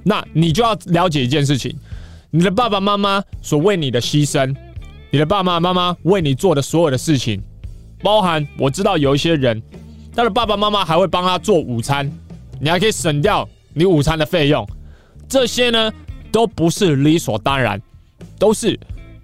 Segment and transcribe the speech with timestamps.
[0.02, 1.76] 那你就要了解一件事情：
[2.30, 4.56] 你的爸爸妈妈所为你的牺牲，
[5.10, 7.42] 你的爸爸妈妈为你做的所有的事情，
[8.02, 9.62] 包含我知道有一些人，
[10.16, 12.10] 他的爸爸妈妈还会帮他做午餐，
[12.58, 14.66] 你还可以省掉你午餐的费用。
[15.28, 15.92] 这些呢
[16.32, 17.78] 都不是理所当然。
[18.38, 18.78] 都是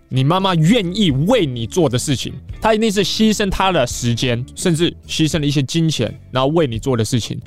[0.08, 7.40] 你妈妈愿意为你做的事情，她一定是牺牲她的时间，甚至牺牲了一些金钱，然后为你做的事情。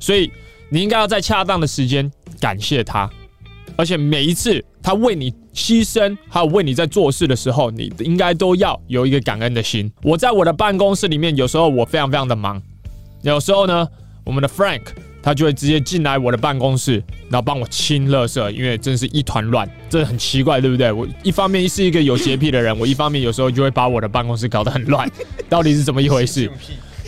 [0.00, 0.30] 所以
[0.70, 2.10] 你应该要在恰当的时间
[2.40, 3.10] 感谢她，
[3.76, 9.90] 而且每一次她为你牺牲，还有为你在做事的时候，你应该都要有一个感恩的心。
[10.02, 12.62] 我在我的办公室里面，有时候我非常非常的忙，
[13.22, 13.86] 有时候呢，
[14.24, 14.82] 我们的 Frank。
[15.22, 20.90] 他就会直接进来我的办公室，然后帮我清垃圾，因为真是一团乱，这很奇怪，对不对？
[20.92, 25.10] 我一方面是一个有洁癖的人， 我一方面有时候就会把我的办公室搞得很乱，
[25.48, 26.50] 到底是怎么一回事？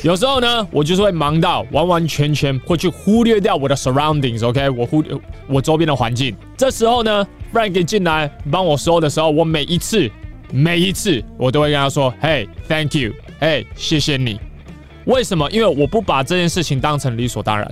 [0.02, 4.70] 有时候呢，我就是会忙到完完全全会去忽略掉我的 surroundings，OK？
[4.70, 5.14] 我忽略
[5.46, 6.34] 我周边的环境。
[6.56, 10.10] 这时候呢，Frank 进来帮我收的时候，我每一次
[10.50, 14.40] 每一次我都会跟他说：“Hey，thank you，Hey，谢谢你。”
[15.04, 15.50] 为什么？
[15.50, 17.70] 因为我不把这件事情当成理所当然。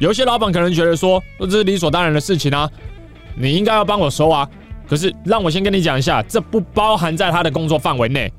[0.00, 2.68] 有些老板可能觉得说，这是理所当然的事情啊，
[3.36, 4.48] 你应该要帮我收啊。
[4.88, 8.32] 可是让我先跟你讲一下，这不包含在他的工作范围内，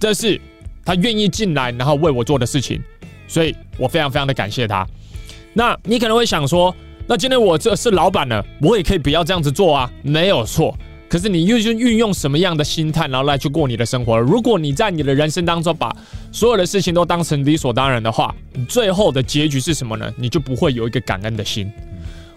[0.00, 0.40] 这是
[0.84, 2.82] 他愿意进来然后为我做的事情，
[3.28, 4.84] 所以我非常非常的感谢他。
[5.52, 6.74] 那你可能会想说，
[7.06, 10.76] 那今天我这是老板了，我也可以不要这样子做啊，没有错。
[11.16, 14.18] 可是你又是运用什么样的心态，然后来去过你的生活？
[14.18, 15.90] 如果你在你的人生当中把
[16.30, 18.34] 所有的事情都当成理所当然的话，
[18.68, 20.12] 最后的结局是什么呢？
[20.18, 21.72] 你就不会有一个感恩的心。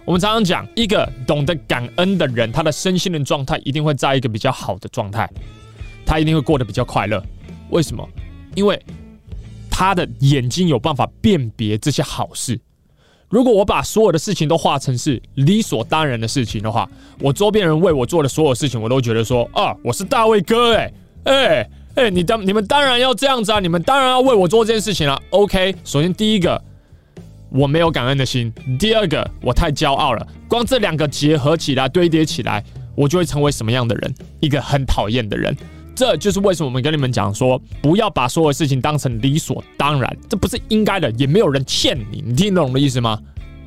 [0.06, 5.28] 我们常常讲，一个懂得感恩的人，他的身心的状态一定会在一个比较好的状态，
[6.06, 7.22] 他一定会过得比较快乐。
[7.68, 8.08] 为什么？
[8.54, 8.82] 因为
[9.70, 12.58] 他的眼睛有办法辨别这些好事。
[13.30, 16.86] 如果我把所有的事情都化成是理所当然的事情的话，
[17.20, 20.92] 我周边人为我做的所有事情，我都觉得说啊，我是大卫哥哎
[21.24, 25.22] 哎哎，你当你们当然要这样子啊，你们当然要为我做这件事情了啊。
[25.30, 26.60] OK，首先第一个
[27.50, 32.64] 我没有感恩的心，第二个我太骄傲了，光这两个结合起来堆叠起来，
[32.96, 34.14] 我就会成为什么样的人？
[34.40, 35.56] 一个很讨厌的人。
[36.00, 43.20] 这就是为什么我们跟你们讲说，不要把所有事情当成理所当然，这不是应该的，也没有人欠你，你听懂我的意思吗？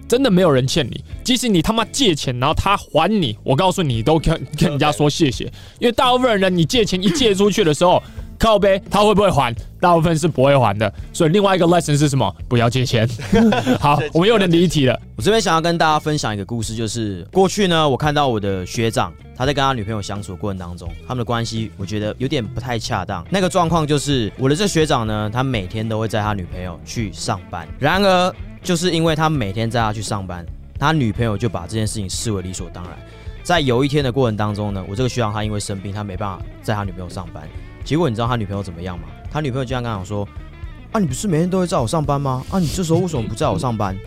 [0.07, 5.43] 真的没有人欠你，即使你他妈借钱，然后他还你，我告诉你，都跟跟人家说谢谢，
[5.77, 8.01] 因为大部分人你借钱一借出去的时候，
[8.39, 9.53] 靠背，他会不会还？
[9.79, 10.91] 大部分是不会还的。
[11.11, 12.33] 所以另外一个 lesson 是什么？
[12.47, 13.07] 不要借钱。
[13.79, 14.99] 好，我们有点离题了。
[15.15, 23.25] 我这边想要跟大家分享一个故事，就是过去呢，我看到我的学长，他在跟他女朋友相处的过程当中，他们的关系我觉得有点不太恰当。
[23.29, 27.67] 那个状况就是，我的这学长呢，他每天都会载他女朋友去上班。
[27.79, 30.45] 然而，就是因为他每天载他去上班，
[30.79, 32.93] 他女朋友就把这件事情视为理所当然。
[33.43, 37.43] 在有一天的过程当中呢，我这个学长他因为生病，他没办法载他女朋友上班。
[37.83, 39.05] 结果你知道他女朋友怎么样吗？
[39.31, 40.27] 他女朋友就这样跟他讲说
[40.91, 42.43] ：“啊，你不是每天都会在我上班吗？
[42.49, 43.97] 啊，你这时候为什么不在我上班？”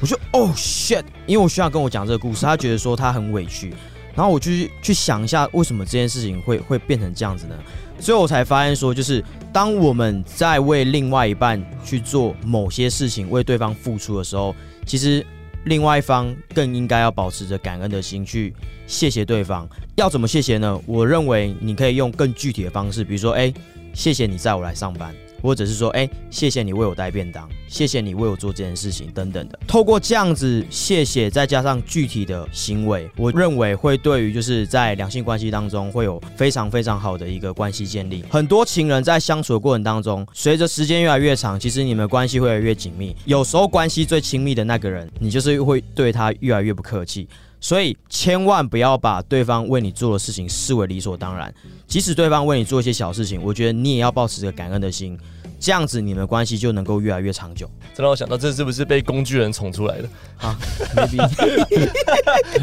[0.00, 3.74] 我就哦、oh, shit，因为我需要跟我讲这个故事，他觉得说他很委屈，
[4.14, 7.54] 然后我就去去想一下为什么这件事情会会变成这样子呢？
[7.98, 14.54] 所以我才发现说，就是当我们在为另外一半去做某些事情，为对方付出的时候，
[14.86, 15.24] 其实。
[15.64, 18.54] 另外一方更应该要保持着感恩的心去
[18.86, 19.68] 谢谢对方。
[19.96, 20.80] 要怎么谢谢呢？
[20.86, 23.52] 我认为你可以用更具体的方式，比如说，哎，
[23.94, 25.14] 谢谢你载我来上班。
[25.42, 29.58] 或者是说，哎，谢谢你为我带便当，谢谢你为我做这件事情，等等的。
[29.66, 38.24] 透过这样子谢谢，再加上具体的行为，我认为会对于就是在两性关系当中会有非常非常好的一个关系建立。
[38.30, 43.14] 很多情人在相处的过程当中，随着时间越来越长，其实你们关系会越来越紧密。
[43.24, 47.28] 有时候关系最亲密的那个人，你就是会对他越来越不客气。
[47.62, 51.54] 所以千万不要把对方为你做的事情视为理所当然，
[51.86, 55.16] 即使对方为你做一些小事情，我觉得你也要保持着感恩的心，
[55.60, 57.70] 这样子你们关系就能够越来越长久。
[57.94, 60.58] 这让我想到，这是不是被工具人宠出来的啊
[60.96, 61.22] ？Maybe，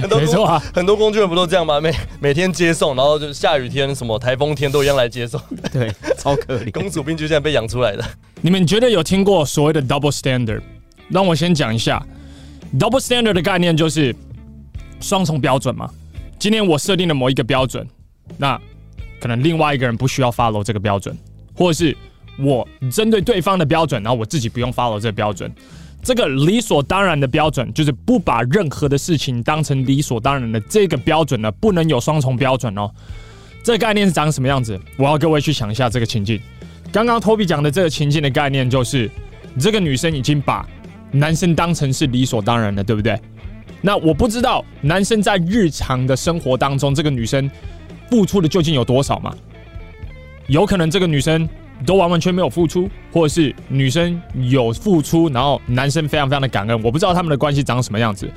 [0.20, 1.80] 没错啊，很多工具人不都这样吗？
[1.80, 5.40] 每每天接送，然后就下雨天、什么台风天都一样来接送，
[5.72, 6.72] 对，超可怜。
[6.72, 8.04] 公主病就这样被养出来的。
[8.42, 10.62] 你们觉得有听过所谓的 double standard？
[11.08, 12.06] 让我先讲一下
[12.78, 14.14] double standard 的概念就是。
[15.00, 15.90] 双重标准嘛，
[16.38, 17.88] 今天我设定了某一个标准，
[18.38, 18.60] 那
[19.20, 21.18] 可能另外一个人不需要 follow 这个标准，
[21.54, 21.96] 或者是
[22.38, 25.52] 我针对对方的标准，然后我自己不用 follow 这个标准。
[26.02, 32.90] 这个理所当然的标准，就是不把任何的事情当成理所当然的这个标准呢，不能有双重标准哦。
[33.62, 34.80] 这概念是长什么样子？
[34.96, 36.40] 我要各位去想一下这个情境。
[36.90, 39.12] 刚刚 Toby 讲的这个情境的概念，就是
[39.60, 40.66] 这个女生已经把
[41.12, 43.20] 男生当成是理所当然的，对不对？
[43.82, 47.50] 那我不知道男生在日常的生活当中，这个女生
[48.10, 49.34] 付出的究竟有多少吗？
[50.48, 51.48] 有可能这个女生
[51.86, 56.84] 都完完全没有付出，或者是女生有付出，然后男生非常非常的感恩。
[56.84, 58.30] 我不知道他们的关系长什么样子。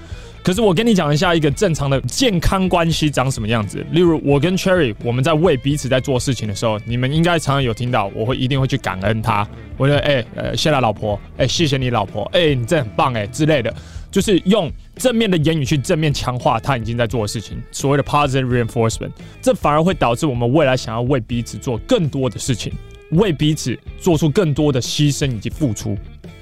[0.44, 3.84] 可是我跟你讲一下一个正常的健康关系长什么样子。
[3.92, 9.46] 例如我跟 Cherry，我们在为彼此在做事情的时候，你们应该常常有听到，我会一定会去感恩他。
[9.76, 13.72] 我觉得哎呃谢谢老婆，哎谢谢你老婆，哎你这很棒哎之类的。
[14.12, 19.10] 就是用正面的言语去正面强化他已经在做的事情，所谓的 positive reinforcement，
[19.40, 22.72] 这反而会导致我们未来想要为彼此做更多的事情，
[23.12, 25.96] 为彼此做出更多的牺牲以及付出。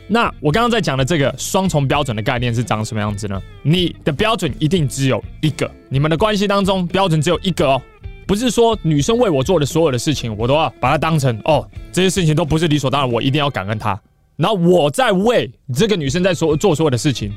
[0.08, 3.40] 那我刚刚在讲的这个双重标准的概念是长什么样子呢？
[3.62, 7.81] 你的标准一定只有一个，你们的关系当中标准只有一个哦，
[8.26, 13.96] 不是说女生为我做的所有的事情，我都要把它当成哦，这些事情都不是理所当然，我一定要感恩她。
[14.37, 17.32] 然后我在为这个女生在所做所有的事情。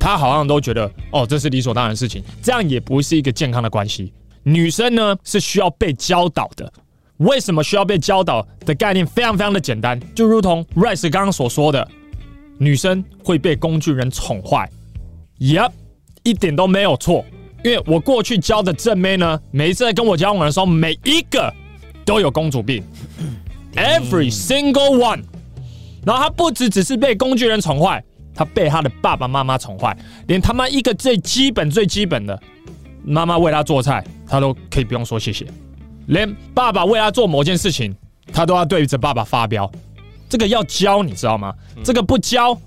[0.00, 4.12] 他好像都觉得哦，这是理所当然的事情，这样也不是一个健康的关系。
[4.42, 6.72] 女生呢是需要被教导的，
[7.18, 11.86] 为什么需要被教导的概念非常非常的简单，就如同 Rice 刚刚所说的，
[12.56, 14.68] 女生会被工具人宠坏
[15.38, 15.70] ，Yep，
[16.22, 17.24] 一点都没有错。
[17.62, 21.52] 因为我过去教的正妹呢，每一次在跟我交往的时候，每一个
[22.06, 22.82] 都有公主病，
[23.76, 25.22] Every single one。
[26.06, 28.02] 然后她不只只是被工具人宠坏。
[28.40, 29.94] 他被他的爸爸妈妈宠坏，
[30.26, 32.42] 连他妈一个最基本最基本的
[33.04, 35.46] 妈妈为他做菜，他都可以不用说谢谢。
[36.06, 37.94] 连爸爸为他做某件事情，
[38.32, 39.70] 他都要对着爸爸发飙。
[40.26, 41.54] 这个要教，你知道吗？
[41.84, 42.58] 这个不教，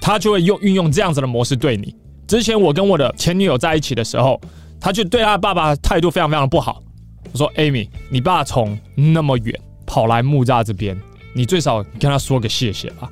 [0.00, 1.94] 他就会用运用这样子的模式对你。
[2.26, 4.40] 之前我跟我的前女友在一起的时候，
[4.80, 6.82] 他就对他爸爸态度非常非常的不好。
[7.30, 9.56] 我说：“Amy，你爸从那么远
[9.86, 11.00] 跑来木栅这边，
[11.32, 13.08] 你最少跟他说个谢谢吧。”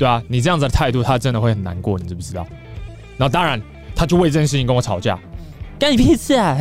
[0.00, 2.46] 对啊，你这样子的态度，他真的会很难过，你知不知道？
[3.18, 3.60] 然后当然，
[3.94, 5.18] 他就为这件事情跟我吵架，
[5.78, 6.56] 干你屁事啊！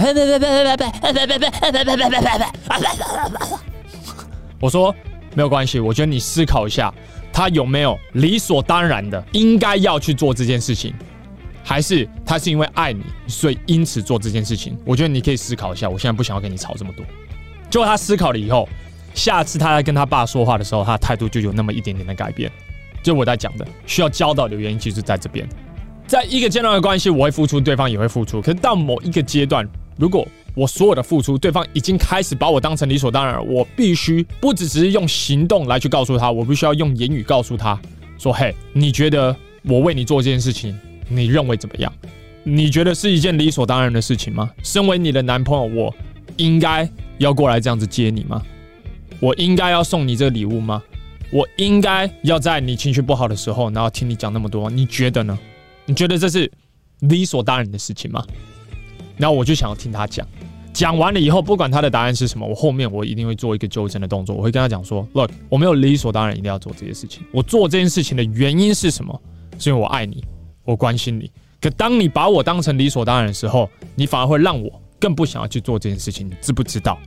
[4.60, 4.94] 我说
[5.36, 6.94] 没有关系，我觉得你思考一下，
[7.32, 10.94] 他有没有理所当然的应该要去做这件事情，
[11.64, 14.78] 还是他是因为爱你，所以因此做这件事情？
[14.84, 15.90] 我觉得你可以思考一下。
[15.90, 17.06] 我现在不想要跟你吵这么多。
[17.70, 18.68] 就他思考了以后，
[19.14, 22.52] 下次他在跟他爸说话的时候，他的态度就有那么一点点的改变。
[23.02, 25.48] 就我在讲的，需要教导的原因，其实在这边。
[26.08, 28.42] 在一个阶段的关系，我会付出，对方也会付出。
[28.42, 37.80] 可是到某一个阶段，如果我所有的付出，对方已经开始把我当成理所当然，我必须不只只是用行动来去告诉他，我必须要用言语告诉他
[38.18, 40.78] 说：“嘿，你觉得我为你做这件事情，
[41.08, 41.94] 你认为怎么样？
[42.44, 44.50] 你觉得是一件理所当然的事情吗？
[44.64, 45.96] 身为你的男朋友，我
[46.38, 46.90] 应该
[47.20, 48.42] 要过来这样子接你吗？
[49.20, 50.82] 我应该要送你这个礼物吗？
[51.32, 55.38] 我应该要在你情绪不好的时候，然后听你讲那么多，你觉得呢？
[55.86, 56.52] 你觉得这是
[57.02, 58.26] 理所当然的事情吗？”
[59.18, 60.26] 然后我就想要听他讲，
[60.74, 64.36] 讲完了以后，不管他的答案是什么，我后面我一定会做一个纠正的动作。
[64.36, 67.22] 我会跟他讲说：“Look，我没有理所当然一定要做这些事情。
[67.32, 69.22] 我做这件事情的原因是什么？
[69.60, 70.24] 是因为我爱你，
[70.64, 71.30] 我关心你。
[71.60, 76.26] 可当你把我当成理所当然的时候，你反而会让我更不想要去做这件事情。
[76.26, 76.98] 你知不知道？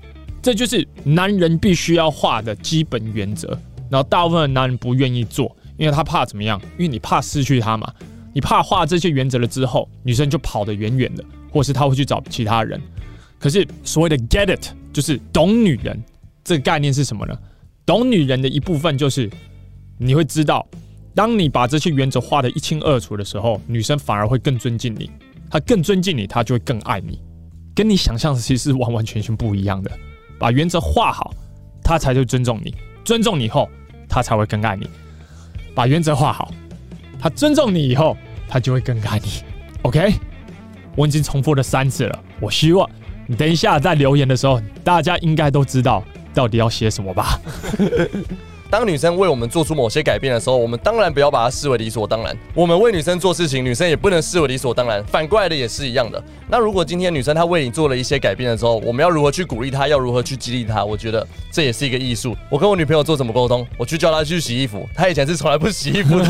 [0.42, 3.58] 这就是男人必须要画的基本原则。
[3.92, 6.60] 然后大部分的男人不愿意做，因为他怕怎么样？
[6.78, 7.92] 因为你怕失去他嘛。
[8.32, 11.22] 你怕画这些原则了之后，女生就跑得远远的。”
[11.52, 12.80] 或是他会去找其他人，
[13.38, 16.02] 可是所谓的 get it 就是懂女人
[16.42, 17.38] 这个概念是什么呢？
[17.84, 19.28] 懂女人的一部分就是
[19.98, 20.66] 你会知道，
[21.14, 25.10] 当你把这些原则画得一清二楚的时候，女生反而会更尊敬你，
[25.50, 27.20] 她更尊敬你，她就会更爱你，
[27.74, 29.90] 跟你想象的其实是完完全全不一样的。
[30.38, 31.34] 把原则画好，
[31.84, 33.68] 她才会尊重你，尊重你后，
[34.12, 34.86] 他才会更爱你。
[35.74, 36.52] 把原则画好，
[37.18, 38.14] 他尊重你以后，
[38.46, 39.42] 他就会更爱你。
[39.82, 40.12] OK。
[40.94, 42.86] 我已经重复了三次了，我希望
[43.26, 46.04] 你等一下在留言的时候，大家应该都知道
[46.34, 47.40] 到底要写什么吧。
[48.72, 52.34] 当女生为我们做出某些改变的时候，我们当然不要把它视为理所当然。
[52.54, 55.04] 我们为女生做事情，女生也不能视为理所当然。
[55.04, 56.24] 反过来的也是一样的。
[56.48, 59.86] 那如果今天女生她为你做了一些改变的时候，我们要如何去鼓励她？
[59.86, 60.82] 要如何去激励她？
[60.82, 62.34] 我觉得这也是一个艺术。
[62.48, 63.66] 我跟我女朋友做怎么沟通？
[63.76, 66.24] 我去叫她去洗衣服，她以前是从来不洗衣服的。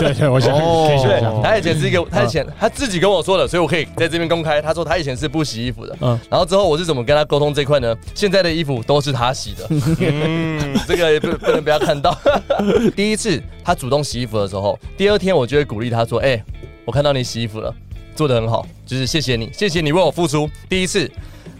[0.00, 1.42] 对对，我想可以想象。
[1.42, 4.62] 她以前是一个，她以前她自己跟我说的，所以我可以在这边公开。
[4.62, 5.94] 她说她以前是不洗衣服的。
[6.00, 6.18] 嗯。
[6.30, 7.94] 然后之后我是怎么跟她沟通这块呢？
[8.14, 9.66] 现在的衣服都是她洗的。
[9.68, 11.28] 嗯， 这个也不
[11.62, 12.16] 不要看到。
[12.96, 16.42] 第一次他主动洗衣服的时候，第二天我就会鼓励他说：“哎，
[16.84, 17.74] 我看到你洗衣服了，
[18.14, 21.10] 做得很好，就是谢谢你，谢谢你为我付出。”第一次，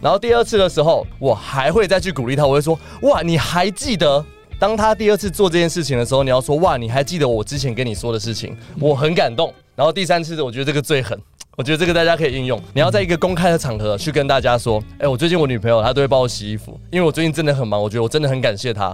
[0.01, 4.25] 然后第二次的时候，我还会再去鼓励他，我会说：“哇，你还记得？”
[4.59, 9.53] 当他第二次做这件事情的时候，你要说：“哇，你还记得我之前跟你说的事情？”我很感动。
[9.73, 11.17] 然后第三次，我觉得这个最狠，
[11.55, 12.61] 我觉得这个大家可以应用。
[12.73, 18.93] 你要在一个公开的场合去跟大家说：“哎，我最近我女朋友她都会帮我洗衣服，因为我最近真的很忙，我觉得我真的很感谢她。”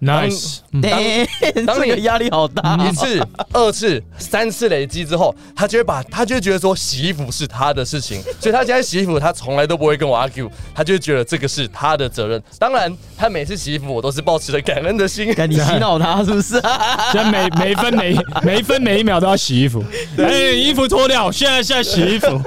[0.00, 12.42] Nice，当当你的压力好大，一次、二次、三次累积之后，他就会把他就会觉得说洗衣服是他的事情， 所以他现在洗衣服他从来都不会跟我 argue，他就会觉得这个是他的责任。
[12.58, 16.54] 当然，他每次洗衣服我都是抱持着感恩的心，赶紧洗脑他是不是？
[17.12, 19.84] 现在每每分每每分每一秒都要洗衣服，
[20.16, 22.40] 哎，衣服脱掉，现在现在洗衣服，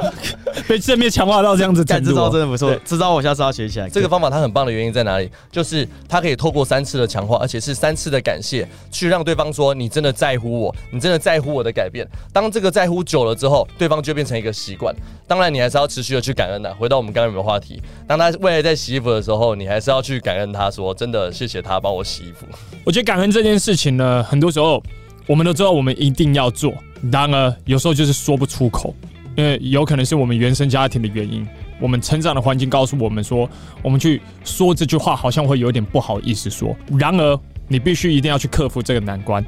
[0.67, 3.87] 被正面强化到这样子，感知道真的不错，知道我下次要学起来。
[3.89, 5.29] 这个方法它很棒的原因在哪里？
[5.51, 7.33] 就是它可以透过三次的强化。
[7.43, 12.07] 而且是三次的感谢，去让对方说你真的在乎我，你真的在乎我的改变。
[12.31, 14.95] 当这个在乎久了之后，对方就变成一个习惯。
[15.27, 16.73] 当然，你还是要持续的去感恩的。
[16.75, 17.81] 回到我们刚刚有没有话题？
[18.07, 22.45] 当他未来在洗衣服的时候，你还是要去感恩他说，真的谢谢他帮我洗衣服。
[22.85, 24.81] 我觉得感恩这件事情呢，很多时候
[25.27, 26.73] 我们都知道我们一定要做，
[27.11, 28.95] 然而有时候就是说不出口，
[29.35, 31.47] 因为有可能是我们原生家庭的原因。
[31.79, 33.49] 我们成长的环境告诉我们说，
[33.81, 36.75] 我们去说这句话好像会有点不好意思说。
[36.97, 39.43] 然而，你必须一定要去克服这个难关。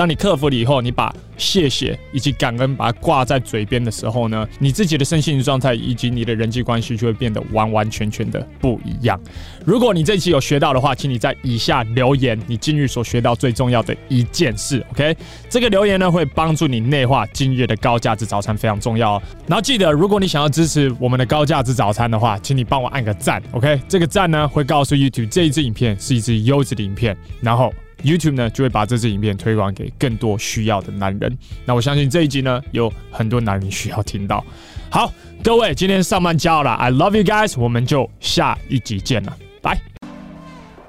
[0.00, 9.20] 当你克服了以后，你把谢谢以及感恩把它挂在嘴边的时候呢，你自己的身心状态以及你的人际关系就会变得完完全全的不一样。
[9.66, 14.82] 如果你这一期有学到的话，请你在以下留言你今日所学到最重要的一件事。
[14.92, 15.14] OK，
[15.50, 19.22] 这个留言呢会帮助你内化今日的高价值早餐，非常重要哦。
[19.46, 23.42] 然后记得，如果你想要支持我们的高价值早餐的话，请你帮我按个赞。
[23.52, 27.70] OK，这个赞呢会告诉 YouTube 这一支影片是一支优质的影片，然后。
[28.02, 31.38] YouTube 呢就会把这支影片推广给更多需要的男人。
[31.64, 34.44] 那我相信这一集呢有很多男人需要听到。
[34.90, 35.12] 好，
[35.44, 39.78] 各位，今天上班加油了，I love you guys，我们就下一集见了，拜。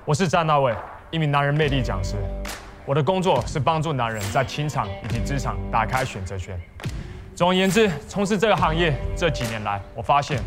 [0.06, 0.74] 我是詹大卫，
[1.12, 2.16] 一名男人魅力讲师。
[2.86, 6.60] 我的工作是帮助男人在情场以及职场打开选择权。
[7.36, 10.42] 总而言之，从事这个行业这几年来，我发现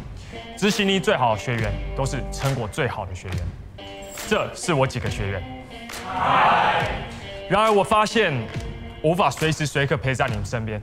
[0.56, 3.36] 执行力最好的学员都是成果最好的学员。
[4.28, 5.42] 这是我几个学员。
[7.48, 8.32] 然而，我发现
[9.02, 10.80] 无法随时随刻陪在你们身边，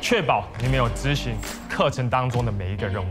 [0.00, 1.36] 确保你们有执行
[1.70, 3.06] 课程当中的每一个任务。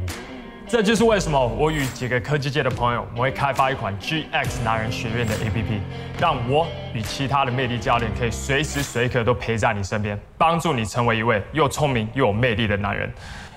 [0.68, 5.80] 这就是为什么我与几个科技界的朋友，我们会开发一款 GX 男人学院的 APP，
[6.18, 13.12] 让我与其他的魅力教练可以随时随刻都陪在你身边，帮助你成为一位又聪明又有魅力的男人。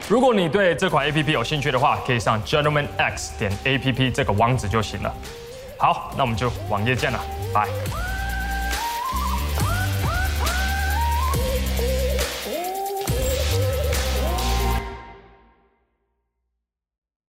[0.08, 5.14] 如果你对这款 APP 有兴趣的话，可以上 gentlemanx 点 APP 这个网址就行了。
[5.78, 7.20] 好，那我们就网页见了，
[7.54, 8.13] 拜。